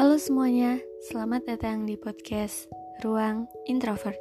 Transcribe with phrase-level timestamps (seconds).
[0.00, 0.80] Halo semuanya,
[1.12, 2.72] selamat datang di podcast
[3.04, 4.16] Ruang Introvert.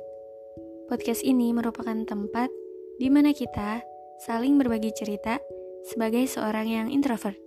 [0.91, 2.51] Podcast ini merupakan tempat
[2.99, 3.79] di mana kita
[4.27, 5.39] saling berbagi cerita
[5.87, 7.39] sebagai seorang yang introvert.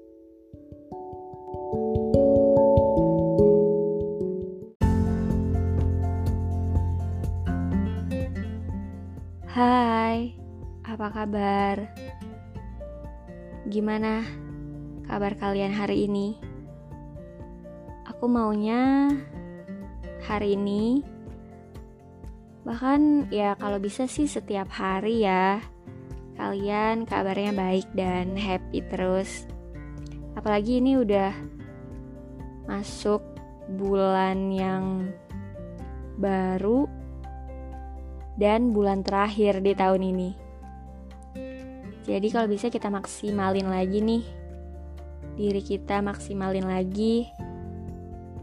[9.44, 10.32] Hai,
[10.88, 11.84] apa kabar?
[13.68, 14.24] Gimana
[15.04, 16.51] kabar kalian hari ini?
[18.22, 19.10] Aku maunya
[20.22, 21.02] hari ini
[22.62, 25.58] bahkan ya kalau bisa sih setiap hari ya
[26.38, 29.50] kalian kabarnya baik dan happy terus.
[30.38, 31.34] Apalagi ini udah
[32.70, 33.26] masuk
[33.74, 35.10] bulan yang
[36.14, 36.86] baru
[38.38, 40.30] dan bulan terakhir di tahun ini.
[42.06, 44.22] Jadi kalau bisa kita maksimalin lagi nih
[45.34, 47.26] diri kita maksimalin lagi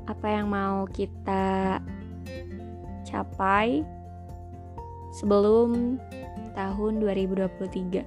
[0.09, 1.77] apa yang mau kita
[3.05, 3.85] capai
[5.13, 6.01] sebelum
[6.57, 8.01] tahun 2023.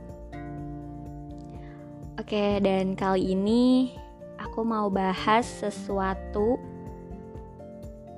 [2.18, 3.94] Oke, dan kali ini
[4.34, 6.58] aku mau bahas sesuatu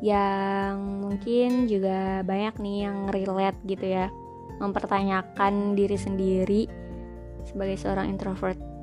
[0.00, 4.08] yang mungkin juga banyak nih yang relate gitu ya
[4.60, 6.62] mempertanyakan diri sendiri
[7.44, 8.73] sebagai seorang introvert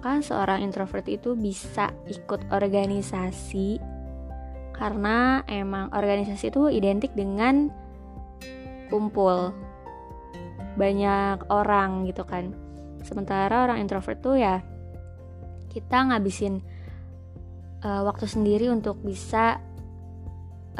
[0.00, 3.76] apakah seorang introvert itu bisa ikut organisasi
[4.72, 7.68] karena emang organisasi itu identik dengan
[8.88, 9.52] kumpul.
[10.80, 12.56] Banyak orang gitu kan.
[13.04, 14.64] Sementara orang introvert tuh ya
[15.68, 16.64] kita ngabisin
[17.84, 19.60] uh, waktu sendiri untuk bisa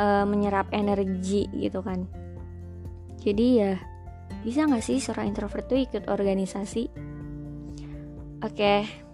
[0.00, 2.08] uh, menyerap energi gitu kan.
[3.20, 3.76] Jadi ya
[4.48, 6.88] bisa nggak sih seorang introvert tuh ikut organisasi?
[8.40, 9.09] Oke okay.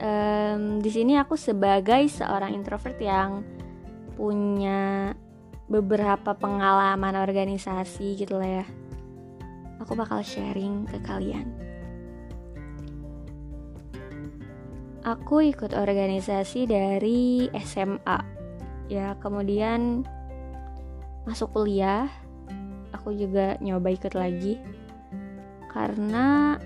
[0.00, 3.44] Um, di sini aku sebagai seorang introvert yang
[4.16, 5.14] punya
[5.70, 8.66] beberapa pengalaman organisasi gitu lah ya.
[9.80, 11.48] Aku bakal sharing ke kalian.
[15.00, 18.20] Aku ikut organisasi dari SMA
[18.90, 20.04] ya kemudian
[21.24, 22.10] masuk kuliah
[22.92, 24.60] aku juga nyoba ikut lagi.
[25.70, 26.58] Karena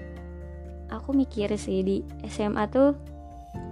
[0.90, 1.96] aku mikir sih di
[2.26, 3.13] SMA tuh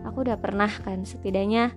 [0.02, 1.72] aku udah pernah kan setidaknya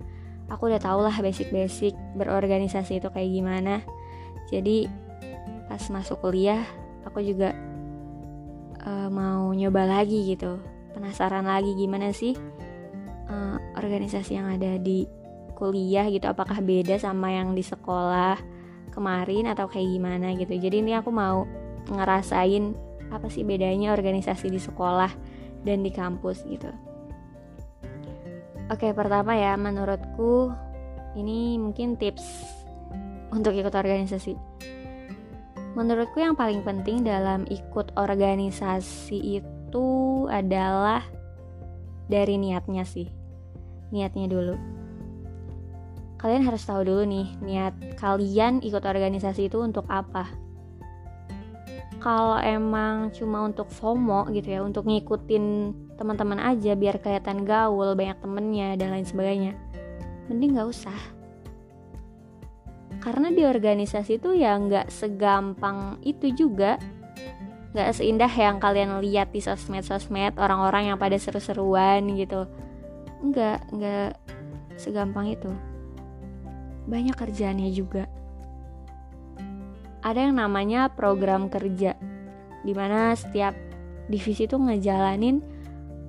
[0.50, 3.82] aku udah tau lah basic-basic berorganisasi itu kayak gimana.
[4.50, 4.86] Jadi
[5.66, 6.62] pas masuk kuliah
[7.02, 7.54] aku juga
[8.86, 10.62] uh, mau nyoba lagi gitu.
[10.94, 12.32] Penasaran lagi gimana sih
[13.28, 15.04] uh, organisasi yang ada di
[15.58, 16.30] kuliah gitu?
[16.30, 18.38] Apakah beda sama yang di sekolah
[18.94, 20.54] kemarin atau kayak gimana gitu?
[20.54, 21.44] Jadi ini aku mau
[21.90, 22.74] ngerasain
[23.06, 25.10] apa sih bedanya organisasi di sekolah
[25.62, 26.70] dan di kampus gitu
[28.70, 30.50] oke pertama ya menurutku
[31.16, 32.44] ini mungkin tips
[33.32, 34.36] untuk ikut organisasi.
[35.76, 39.88] Menurutku yang paling penting dalam ikut organisasi itu
[40.32, 41.04] adalah
[42.08, 43.12] dari niatnya sih.
[43.92, 44.56] Niatnya dulu.
[46.16, 50.45] Kalian harus tahu dulu nih niat kalian ikut organisasi itu untuk apa
[52.06, 58.14] kalau emang cuma untuk FOMO gitu ya untuk ngikutin teman-teman aja biar kelihatan gaul banyak
[58.22, 59.58] temennya dan lain sebagainya
[60.30, 60.98] mending nggak usah.
[63.02, 66.78] Karena di organisasi itu ya nggak segampang itu juga.
[67.70, 72.50] Nggak seindah yang kalian lihat di sosmed-sosmed orang-orang yang pada seru-seruan gitu.
[73.22, 74.10] Nggak nggak
[74.74, 75.50] segampang itu.
[76.86, 78.10] Banyak kerjaannya juga
[80.06, 81.98] ada yang namanya program kerja
[82.62, 83.58] di mana setiap
[84.06, 85.42] divisi itu ngejalanin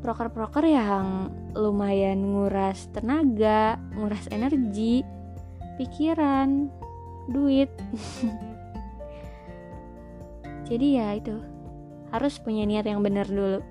[0.06, 5.02] proker-proker yang lumayan nguras tenaga nguras energi
[5.82, 6.70] pikiran
[7.26, 7.74] duit.
[10.70, 11.34] Jadi ya itu
[12.14, 13.66] harus punya niat yang benar dulu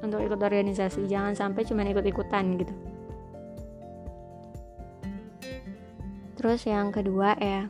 [0.00, 1.04] untuk ikut organisasi.
[1.04, 2.74] Jangan sampai cuma ikut-ikutan gitu.
[6.40, 7.68] Terus yang kedua ya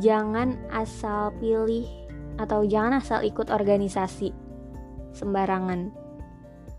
[0.00, 1.84] jangan asal pilih
[2.40, 4.32] atau jangan asal ikut organisasi
[5.12, 5.92] sembarangan.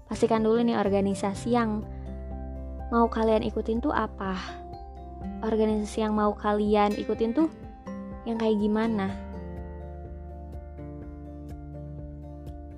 [0.09, 1.85] Pastikan dulu nih organisasi yang
[2.89, 4.37] mau kalian ikutin tuh apa.
[5.45, 7.49] Organisasi yang mau kalian ikutin tuh
[8.25, 9.13] yang kayak gimana.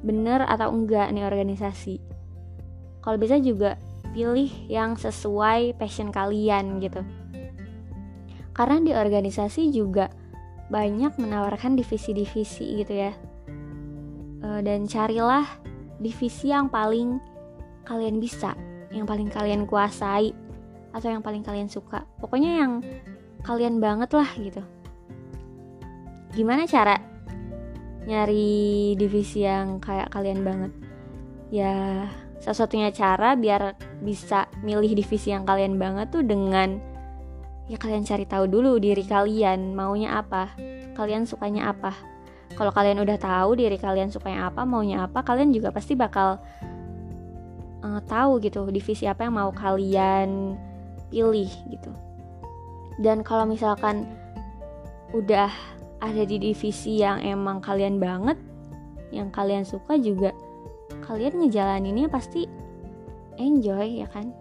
[0.06, 1.98] Bener atau enggak nih organisasi?
[3.02, 3.78] Kalau bisa juga
[4.14, 7.02] pilih yang sesuai passion kalian gitu.
[8.56, 10.08] Karena di organisasi juga
[10.70, 13.14] banyak menawarkan divisi-divisi gitu ya.
[14.42, 15.46] E, dan carilah
[16.02, 17.22] divisi yang paling
[17.86, 18.58] kalian bisa
[18.90, 20.32] yang paling kalian kuasai
[20.96, 22.08] atau yang paling kalian suka.
[22.18, 22.72] Pokoknya yang
[23.44, 24.64] kalian banget lah gitu.
[26.32, 26.96] Gimana cara
[28.08, 30.72] nyari divisi yang kayak kalian banget?
[31.52, 32.08] Ya
[32.40, 36.80] satu-satunya cara biar bisa milih divisi yang kalian banget tuh dengan
[37.66, 40.54] ya kalian cari tahu dulu diri kalian maunya apa?
[40.94, 41.94] Kalian sukanya apa?
[42.56, 46.40] Kalau kalian udah tahu diri kalian sukanya apa maunya apa kalian juga pasti bakal
[47.84, 50.56] uh, tahu gitu divisi apa yang mau kalian
[51.10, 51.92] pilih gitu.
[53.02, 54.08] Dan kalau misalkan
[55.12, 55.52] udah
[56.00, 58.38] ada di divisi yang emang kalian banget
[59.10, 60.36] yang kalian suka juga
[61.08, 62.48] kalian ngejalaninnya pasti
[63.36, 64.32] enjoy ya kan?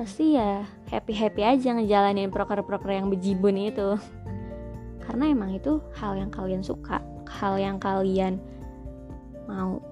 [0.00, 3.98] Pasti ya happy happy aja ngejalanin proker-proker yang bejibun itu.
[5.04, 8.38] Karena emang itu hal yang kalian suka hal yang kalian
[9.46, 9.82] mau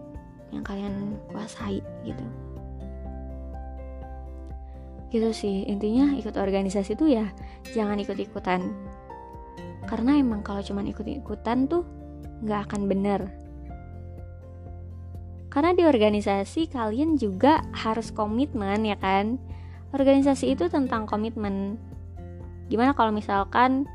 [0.55, 2.25] yang kalian kuasai gitu.
[5.11, 7.31] Gitu sih intinya ikut organisasi tuh ya
[7.75, 8.71] jangan ikut-ikutan.
[9.87, 11.87] Karena emang kalau cuman ikut-ikutan tuh
[12.43, 13.21] nggak akan bener.
[15.55, 19.39] Karena di organisasi kalian juga harus komitmen ya kan
[19.95, 21.79] organisasi itu tentang komitmen.
[22.67, 23.87] Gimana kalau misalkan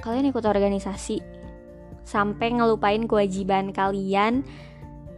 [0.00, 1.18] kalian ikut organisasi
[2.06, 4.46] sampai ngelupain kewajiban kalian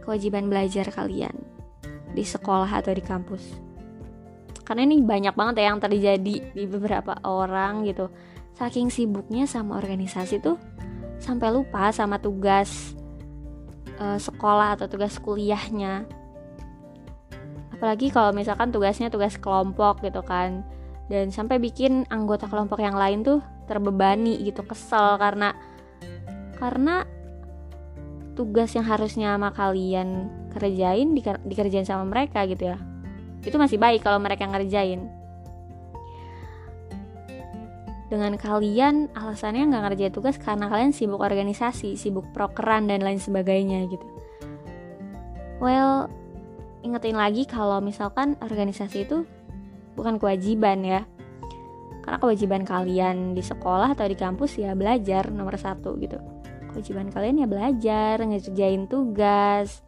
[0.03, 1.37] kewajiban belajar kalian
[2.17, 3.43] di sekolah atau di kampus?
[4.65, 8.09] Karena ini banyak banget ya yang terjadi di beberapa orang gitu.
[8.57, 10.57] Saking sibuknya sama organisasi tuh
[11.21, 12.97] sampai lupa sama tugas
[13.99, 16.22] uh, sekolah atau tugas kuliahnya
[17.83, 20.63] apalagi kalau misalkan tugasnya tugas kelompok gitu kan.
[21.11, 25.19] Dan sampai bikin anggota kelompok yang lain tuh terbebani gitu kesel.
[25.19, 25.51] Karena
[26.55, 27.03] karena
[28.39, 31.11] tugas yang harusnya sama kalian kerjain
[31.43, 32.79] dikerjain sama mereka gitu ya.
[33.43, 35.03] Itu masih baik kalau mereka ngerjain.
[38.07, 43.91] Dengan kalian alasannya nggak ngerjain tugas karena kalian sibuk organisasi, sibuk prokeran dan lain sebagainya
[43.91, 44.07] gitu.
[45.59, 46.22] Well,
[46.83, 49.23] ingetin lagi kalau misalkan organisasi itu
[49.95, 51.01] bukan kewajiban ya.
[52.03, 56.19] Karena kewajiban kalian di sekolah atau di kampus ya belajar nomor satu gitu.
[56.75, 59.79] Kewajiban kalian ya belajar, ngerjain tugas,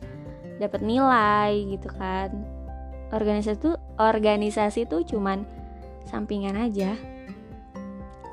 [0.58, 2.32] dapat nilai gitu kan.
[3.12, 5.44] Organisasi itu organisasi itu cuman
[6.08, 6.96] sampingan aja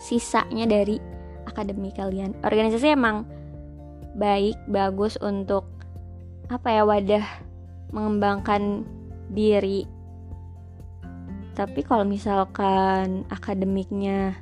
[0.02, 0.98] sisanya dari
[1.46, 3.24] akademi kalian organisasi emang
[4.18, 5.64] baik bagus untuk
[6.50, 7.24] apa ya wadah
[7.92, 8.82] mengembangkan
[9.30, 9.84] diri.
[11.52, 14.36] Tapi kalau misalkan akademiknya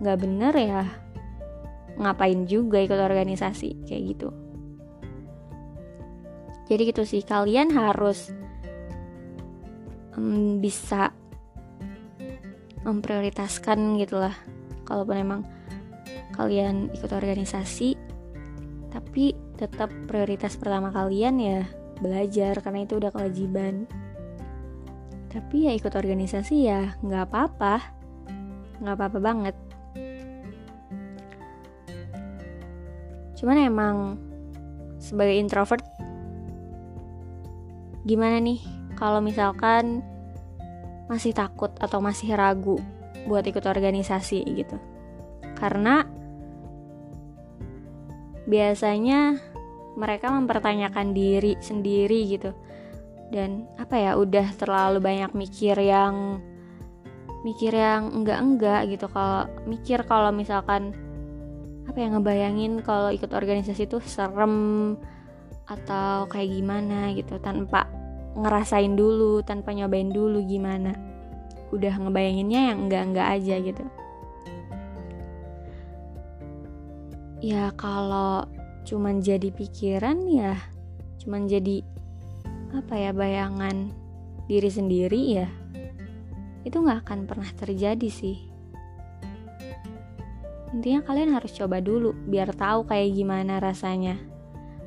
[0.00, 0.84] nggak bener ya
[2.00, 3.84] ngapain juga ikut organisasi?
[3.84, 4.28] Kayak gitu.
[6.66, 8.34] Jadi gitu sih kalian harus
[10.18, 11.12] um, bisa
[12.82, 14.34] memprioritaskan gitulah.
[14.88, 15.42] Kalaupun emang
[16.36, 17.96] kalian ikut organisasi
[18.92, 21.60] tapi tetap prioritas pertama kalian ya
[22.00, 23.88] belajar karena itu udah kewajiban.
[25.32, 27.76] Tapi ya ikut organisasi ya nggak apa-apa.
[28.80, 29.56] Nggak apa-apa banget.
[33.36, 33.96] Cuman emang
[34.96, 35.84] sebagai introvert
[38.08, 38.62] gimana nih
[38.96, 40.00] kalau misalkan
[41.06, 42.80] masih takut atau masih ragu
[43.28, 44.80] buat ikut organisasi gitu?
[45.58, 46.06] Karena
[48.46, 49.36] biasanya
[49.96, 52.52] mereka mempertanyakan diri sendiri gitu.
[53.32, 56.38] Dan apa ya udah terlalu banyak mikir yang
[57.42, 59.10] mikir yang enggak-enggak gitu.
[59.10, 60.94] Kalau mikir kalau misalkan
[61.88, 64.94] apa yang ngebayangin kalau ikut organisasi itu serem
[65.66, 67.40] atau kayak gimana gitu.
[67.42, 67.88] Tanpa
[68.36, 70.94] ngerasain dulu tanpa nyobain dulu gimana.
[71.74, 73.84] Udah ngebayanginnya yang enggak-enggak aja gitu.
[77.42, 78.48] Ya kalau
[78.86, 80.54] cuman jadi pikiran ya
[81.18, 81.82] cuman jadi
[82.70, 83.90] apa ya bayangan
[84.46, 85.50] diri sendiri ya
[86.66, 88.42] itu nggak akan pernah terjadi sih.
[90.74, 94.18] Intinya kalian harus coba dulu biar tahu kayak gimana rasanya.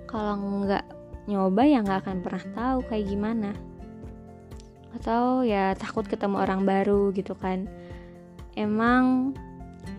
[0.04, 0.84] Kalau nggak
[1.32, 3.56] nyoba ya nggak akan pernah tahu kayak gimana.
[4.92, 7.72] Atau ya takut ketemu orang baru gitu kan.
[8.60, 9.32] Emang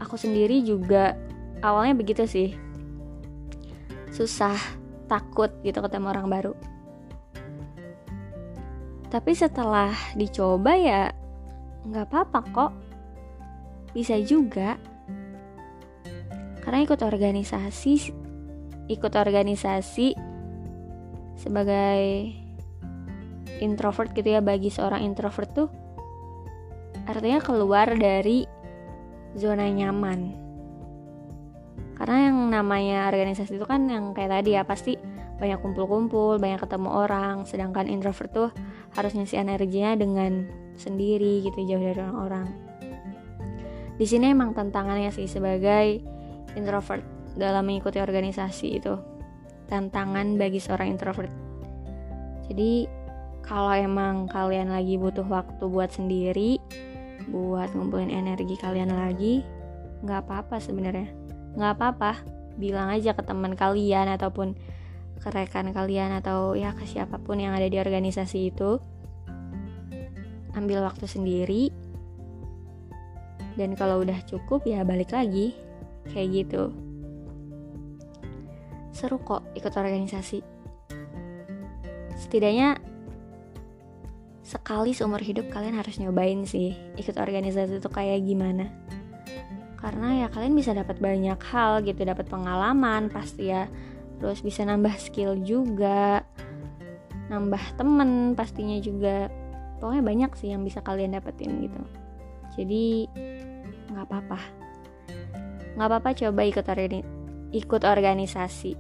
[0.05, 1.17] aku sendiri juga
[1.65, 2.53] awalnya begitu sih
[4.11, 4.59] susah
[5.07, 6.55] takut gitu ketemu orang baru.
[9.11, 11.03] Tapi setelah dicoba ya
[11.87, 12.73] nggak apa-apa kok.
[13.91, 14.79] Bisa juga.
[16.63, 18.21] Karena ikut organisasi
[18.91, 20.19] ikut organisasi
[21.39, 22.35] sebagai
[23.63, 25.71] introvert gitu ya bagi seorang introvert tuh
[27.07, 28.51] artinya keluar dari
[29.39, 30.35] zona nyaman
[32.01, 34.97] karena yang namanya organisasi itu kan yang kayak tadi ya pasti
[35.37, 38.49] banyak kumpul-kumpul, banyak ketemu orang, sedangkan introvert tuh
[38.97, 40.49] harus ngisi energinya dengan
[40.81, 42.49] sendiri gitu jauh dari orang-orang.
[44.01, 46.01] Di sini emang tantangannya sih sebagai
[46.57, 47.05] introvert
[47.37, 48.97] dalam mengikuti organisasi itu
[49.69, 51.33] tantangan bagi seorang introvert.
[52.49, 52.89] Jadi
[53.45, 56.57] kalau emang kalian lagi butuh waktu buat sendiri,
[57.29, 59.45] buat ngumpulin energi kalian lagi,
[60.01, 61.20] nggak apa-apa sebenarnya,
[61.57, 62.13] nggak apa-apa.
[62.61, 64.59] Bilang aja ke teman kalian ataupun
[65.21, 68.81] ke rekan kalian atau ya ke siapa pun yang ada di organisasi itu.
[70.55, 71.71] Ambil waktu sendiri.
[73.55, 75.55] Dan kalau udah cukup ya balik lagi.
[76.11, 76.63] Kayak gitu.
[78.91, 80.43] Seru kok ikut organisasi.
[82.19, 82.91] Setidaknya
[84.51, 88.67] sekali seumur hidup kalian harus nyobain sih ikut organisasi itu kayak gimana
[89.81, 93.65] karena ya kalian bisa dapat banyak hal gitu dapat pengalaman pasti ya.
[94.21, 96.21] Terus bisa nambah skill juga
[97.31, 99.31] nambah temen pastinya juga.
[99.81, 101.81] Pokoknya banyak sih yang bisa kalian dapetin gitu.
[102.59, 103.09] Jadi
[103.89, 104.41] nggak apa-apa.
[105.79, 107.01] Nggak apa-apa coba ikut organi
[107.51, 108.77] ikut organisasi.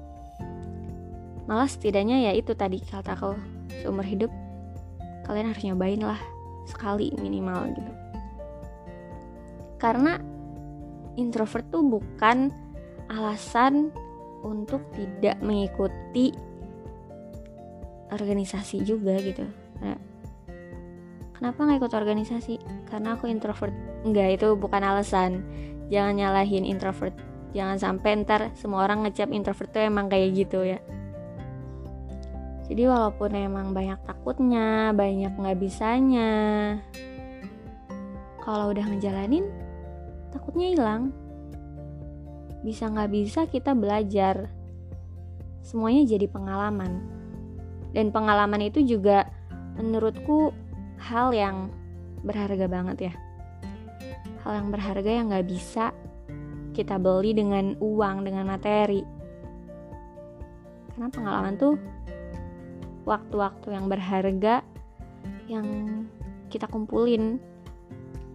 [1.48, 3.34] Malah setidaknya ya itu tadi kataku
[3.80, 4.30] seumur hidup
[5.24, 6.20] kalian harus nyobain lah
[6.68, 7.92] sekali minimal gitu.
[9.80, 10.20] Karena
[11.18, 12.52] introvert tuh bukan
[13.10, 13.90] alasan
[14.46, 16.30] untuk tidak mengikuti
[18.10, 19.46] organisasi juga gitu.
[21.40, 22.54] Kenapa nggak ikut organisasi?
[22.84, 23.72] Karena aku introvert.
[24.04, 25.40] Enggak itu bukan alasan.
[25.88, 27.16] Jangan nyalahin introvert.
[27.56, 30.78] Jangan sampai ntar semua orang ngecap introvert tuh emang kayak gitu ya.
[32.70, 36.30] Jadi walaupun emang banyak takutnya banyak nggak bisanya
[38.46, 39.42] kalau udah ngejalanin
[40.30, 41.14] takutnya hilang.
[42.62, 44.50] Bisa nggak bisa kita belajar.
[45.60, 47.02] Semuanya jadi pengalaman.
[47.90, 49.26] Dan pengalaman itu juga
[49.76, 50.54] menurutku
[51.00, 51.72] hal yang
[52.22, 53.14] berharga banget ya.
[54.46, 55.92] Hal yang berharga yang nggak bisa
[56.72, 59.02] kita beli dengan uang dengan materi.
[60.94, 61.74] Karena pengalaman tuh
[63.08, 64.62] waktu-waktu yang berharga
[65.50, 65.66] yang
[66.52, 67.42] kita kumpulin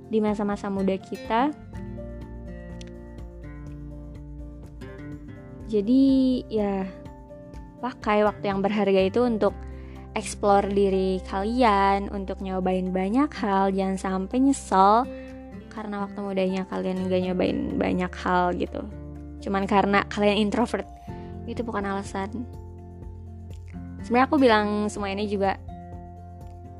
[0.10, 1.54] di masa-masa muda kita
[5.66, 6.04] jadi
[6.46, 6.74] ya
[7.82, 9.54] pakai waktu yang berharga itu untuk
[10.16, 13.70] explore diri kalian untuk nyobain banyak hal.
[13.76, 15.06] Jangan sampai nyesel
[15.70, 18.82] karena waktu mudanya kalian gak nyobain banyak hal gitu.
[19.44, 20.88] Cuman karena kalian introvert
[21.46, 22.32] itu bukan alasan.
[24.02, 25.60] Sebenarnya aku bilang semua ini juga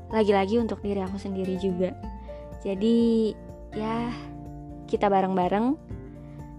[0.08, 1.92] lagi-lagi untuk diri aku sendiri juga.
[2.64, 3.30] Jadi
[3.76, 4.10] ya
[4.88, 5.76] kita bareng-bareng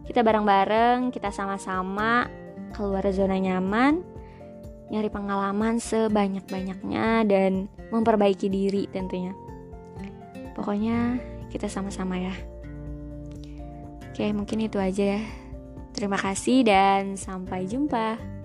[0.07, 2.31] kita bareng-bareng, kita sama-sama
[2.71, 4.01] keluar zona nyaman,
[4.87, 9.35] nyari pengalaman sebanyak-banyaknya dan memperbaiki diri tentunya.
[10.55, 11.19] Pokoknya
[11.51, 12.33] kita sama-sama ya.
[14.09, 15.21] Oke, mungkin itu aja ya.
[15.93, 18.36] Terima kasih dan sampai jumpa.